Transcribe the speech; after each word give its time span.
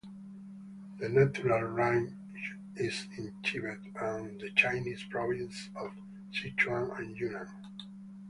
The 0.97 1.09
natural 1.09 1.61
range 1.61 2.11
is 2.75 3.07
in 3.19 3.35
Tibet 3.43 3.77
and 4.01 4.41
the 4.41 4.49
Chinese 4.55 5.03
provinces 5.03 5.69
of 5.75 5.91
Sichuan 6.33 6.97
and 6.97 7.15
Yunnan. 7.15 7.47